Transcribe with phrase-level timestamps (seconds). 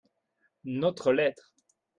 [0.65, 1.53] Notre lettre.